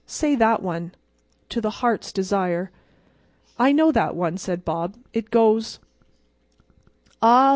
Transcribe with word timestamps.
Say 0.07 0.33
that 0.33 0.63
one—'to 0.63 1.61
the 1.61 1.69
Heart's 1.69 2.11
Desire.'" 2.11 2.71
"I 3.59 3.71
know 3.71 3.91
that 3.91 4.15
one," 4.15 4.35
said 4.39 4.65
Bob. 4.65 4.95
"It 5.13 5.29
goes: 5.29 5.77
"'Ah! 7.21 7.49